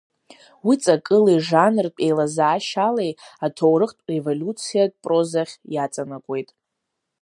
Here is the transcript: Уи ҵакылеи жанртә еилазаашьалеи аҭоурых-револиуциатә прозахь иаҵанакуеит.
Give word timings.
Уи 0.65 0.75
ҵакылеи 0.83 1.39
жанртә 1.47 1.99
еилазаашьалеи 2.05 3.11
аҭоурых-револиуциатә 3.45 4.97
прозахь 5.03 5.55
иаҵанакуеит. 5.73 6.49